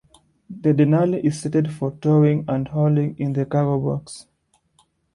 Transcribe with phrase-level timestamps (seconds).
[0.49, 4.25] The Denali is rated for towing and hauling in the cargo box.